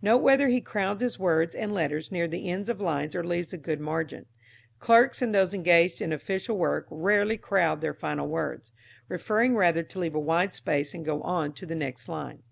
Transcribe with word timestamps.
Note 0.00 0.22
whether 0.22 0.48
he 0.48 0.62
crowds 0.62 1.02
his 1.02 1.18
words 1.18 1.54
and 1.54 1.70
letters 1.74 2.10
near 2.10 2.26
the 2.26 2.48
ends 2.48 2.70
of 2.70 2.80
lines 2.80 3.14
or 3.14 3.22
leaves 3.22 3.52
a 3.52 3.58
good 3.58 3.78
margin. 3.78 4.24
Clerks 4.78 5.20
and 5.20 5.34
those 5.34 5.52
engaged 5.52 6.00
in 6.00 6.14
official 6.14 6.56
work 6.56 6.86
rarely 6.90 7.36
crowd 7.36 7.82
their 7.82 7.92
final 7.92 8.26
words, 8.26 8.72
preferring 9.06 9.54
rather 9.54 9.82
to 9.82 9.98
leave 9.98 10.14
a 10.14 10.18
wide 10.18 10.54
space 10.54 10.94
and 10.94 11.04
go 11.04 11.20
on 11.20 11.52
to 11.52 11.66
the 11.66 11.74
next 11.74 12.08
line. 12.08 12.42